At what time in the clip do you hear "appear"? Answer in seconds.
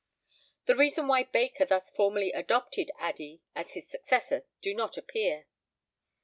4.97-5.45